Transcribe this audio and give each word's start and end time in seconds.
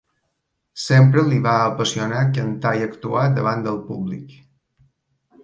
Sempre 0.83 1.23
li 1.27 1.37
va 1.47 1.53
apassionar 1.65 2.23
cantar 2.39 2.73
i 2.81 2.87
actuar 2.87 3.27
davant 3.37 3.63
del 3.69 3.79
públic. 3.93 4.35